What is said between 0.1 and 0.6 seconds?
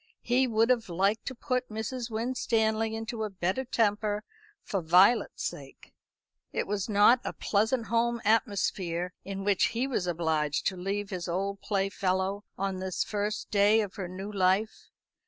He